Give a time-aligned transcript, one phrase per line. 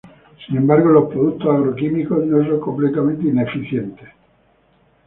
[0.47, 4.09] Sin embargo, los productos agroquímicos no son completamente ineficientes.